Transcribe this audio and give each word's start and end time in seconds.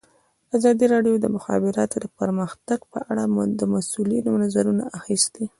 ازادي 0.57 0.85
راډیو 0.93 1.15
د 1.19 1.21
د 1.23 1.25
مخابراتو 1.35 2.11
پرمختګ 2.19 2.79
په 2.91 2.99
اړه 3.09 3.23
د 3.59 3.61
مسؤلینو 3.73 4.33
نظرونه 4.43 4.83
اخیستي. 4.99 5.45